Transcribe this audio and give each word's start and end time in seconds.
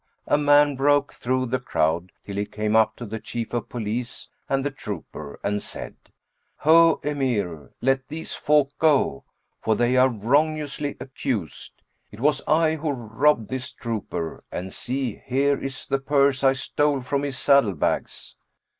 a 0.25 0.35
man 0.35 0.75
broke 0.75 1.13
through 1.13 1.45
the 1.45 1.59
crowd 1.59 2.11
till 2.25 2.35
he 2.35 2.43
came 2.43 2.75
up 2.75 2.95
to 2.95 3.05
the 3.05 3.19
Chief 3.19 3.53
of 3.53 3.69
Police 3.69 4.29
and 4.49 4.65
the 4.65 4.71
trooper 4.71 5.39
and 5.43 5.61
said; 5.61 5.95
"Ho! 6.61 6.99
Emir, 7.03 7.69
let 7.83 8.07
these 8.07 8.33
folk 8.33 8.71
go, 8.79 9.25
for 9.61 9.75
they 9.75 9.95
are 9.97 10.09
wrongously 10.09 10.97
accused. 10.99 11.83
It 12.11 12.19
was 12.19 12.41
I 12.47 12.77
who 12.77 12.89
robbed 12.89 13.49
this 13.51 13.71
trooper, 13.71 14.43
and 14.51 14.73
see, 14.73 15.21
here 15.23 15.59
is 15.61 15.85
the 15.85 15.99
purse 15.99 16.43
I 16.43 16.53
stole 16.53 17.01
from 17.01 17.21
his 17.21 17.37
saddle 17.37 17.75
bags." 17.75 18.35